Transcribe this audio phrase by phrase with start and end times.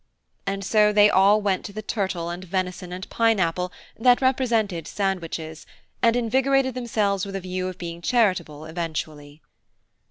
[0.47, 4.87] And so they all went to the turtle, and venison, and pine apple, that represented
[4.87, 5.67] sandwiches,
[6.01, 9.43] and invigorated themselves with a view of being charitable eventually.